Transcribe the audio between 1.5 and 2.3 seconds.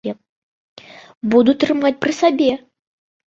трымаць пры